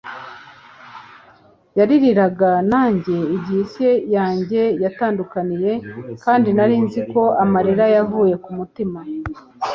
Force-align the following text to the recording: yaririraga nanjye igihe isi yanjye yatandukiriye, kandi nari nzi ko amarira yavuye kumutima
yaririraga 1.77 2.51
nanjye 2.71 3.17
igihe 3.35 3.61
isi 3.65 3.89
yanjye 4.15 4.61
yatandukiriye, 4.83 5.71
kandi 6.23 6.49
nari 6.57 6.75
nzi 6.85 6.99
ko 7.11 7.21
amarira 7.43 7.85
yavuye 7.95 8.35
kumutima 8.43 8.99